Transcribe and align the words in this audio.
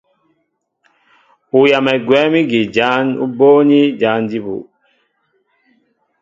Ú 1.57 1.59
yamɛ 1.69 1.93
gwɛ̌m 2.05 2.33
ígi 2.41 2.61
jǎn 2.75 3.05
ú 3.23 3.25
bóóní 3.37 3.79
jǎn 3.99 4.19
jí 4.29 4.39
bū. 4.45 4.55